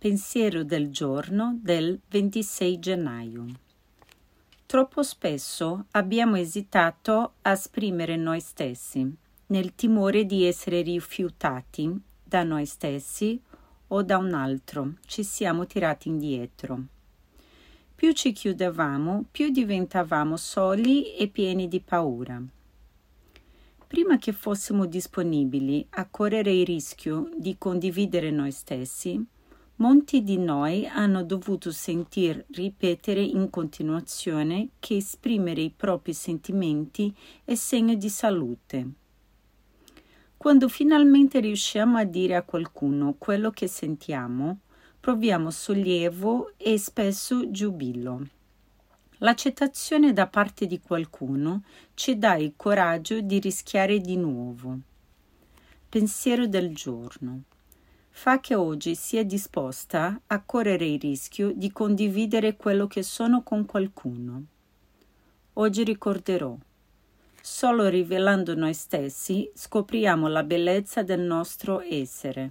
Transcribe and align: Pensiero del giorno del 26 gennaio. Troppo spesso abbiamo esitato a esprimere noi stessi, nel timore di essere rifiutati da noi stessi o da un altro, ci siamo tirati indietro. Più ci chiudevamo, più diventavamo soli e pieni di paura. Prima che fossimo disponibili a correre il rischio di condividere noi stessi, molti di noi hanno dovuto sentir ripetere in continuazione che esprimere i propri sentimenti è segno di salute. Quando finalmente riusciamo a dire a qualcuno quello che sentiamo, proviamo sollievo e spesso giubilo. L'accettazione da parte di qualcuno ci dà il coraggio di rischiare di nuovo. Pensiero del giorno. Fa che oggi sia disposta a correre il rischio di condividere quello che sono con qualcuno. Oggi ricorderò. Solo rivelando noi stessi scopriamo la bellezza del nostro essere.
Pensiero 0.00 0.62
del 0.62 0.92
giorno 0.92 1.58
del 1.60 1.98
26 2.08 2.78
gennaio. 2.78 3.46
Troppo 4.64 5.02
spesso 5.02 5.86
abbiamo 5.90 6.36
esitato 6.36 7.32
a 7.42 7.50
esprimere 7.50 8.14
noi 8.14 8.38
stessi, 8.38 9.12
nel 9.46 9.74
timore 9.74 10.24
di 10.24 10.44
essere 10.44 10.82
rifiutati 10.82 12.00
da 12.22 12.44
noi 12.44 12.64
stessi 12.64 13.42
o 13.88 14.02
da 14.04 14.18
un 14.18 14.34
altro, 14.34 14.94
ci 15.04 15.24
siamo 15.24 15.66
tirati 15.66 16.06
indietro. 16.06 16.80
Più 17.92 18.12
ci 18.12 18.30
chiudevamo, 18.30 19.24
più 19.28 19.50
diventavamo 19.50 20.36
soli 20.36 21.16
e 21.16 21.26
pieni 21.26 21.66
di 21.66 21.80
paura. 21.80 22.40
Prima 23.88 24.16
che 24.18 24.30
fossimo 24.30 24.86
disponibili 24.86 25.84
a 25.90 26.06
correre 26.08 26.52
il 26.52 26.64
rischio 26.64 27.30
di 27.36 27.56
condividere 27.58 28.30
noi 28.30 28.52
stessi, 28.52 29.26
molti 29.78 30.22
di 30.22 30.38
noi 30.38 30.86
hanno 30.86 31.22
dovuto 31.22 31.70
sentir 31.70 32.44
ripetere 32.50 33.20
in 33.20 33.50
continuazione 33.50 34.70
che 34.78 34.96
esprimere 34.96 35.60
i 35.60 35.72
propri 35.74 36.12
sentimenti 36.14 37.14
è 37.44 37.54
segno 37.54 37.94
di 37.94 38.08
salute. 38.08 38.88
Quando 40.36 40.68
finalmente 40.68 41.40
riusciamo 41.40 41.98
a 41.98 42.04
dire 42.04 42.36
a 42.36 42.42
qualcuno 42.42 43.14
quello 43.18 43.50
che 43.50 43.66
sentiamo, 43.66 44.60
proviamo 45.00 45.50
sollievo 45.50 46.52
e 46.56 46.78
spesso 46.78 47.50
giubilo. 47.50 48.26
L'accettazione 49.18 50.12
da 50.12 50.28
parte 50.28 50.66
di 50.66 50.80
qualcuno 50.80 51.62
ci 51.94 52.18
dà 52.18 52.36
il 52.36 52.52
coraggio 52.56 53.20
di 53.20 53.40
rischiare 53.40 53.98
di 54.00 54.16
nuovo. 54.16 54.78
Pensiero 55.88 56.46
del 56.46 56.72
giorno. 56.72 57.42
Fa 58.20 58.40
che 58.40 58.56
oggi 58.56 58.96
sia 58.96 59.24
disposta 59.24 60.20
a 60.26 60.42
correre 60.42 60.84
il 60.84 60.98
rischio 60.98 61.52
di 61.54 61.70
condividere 61.70 62.56
quello 62.56 62.88
che 62.88 63.04
sono 63.04 63.44
con 63.44 63.64
qualcuno. 63.64 64.42
Oggi 65.52 65.84
ricorderò. 65.84 66.58
Solo 67.40 67.86
rivelando 67.86 68.56
noi 68.56 68.74
stessi 68.74 69.48
scopriamo 69.54 70.26
la 70.26 70.42
bellezza 70.42 71.04
del 71.04 71.20
nostro 71.20 71.80
essere. 71.80 72.50